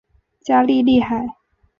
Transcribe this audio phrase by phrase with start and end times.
[0.41, 1.27] 加利利海。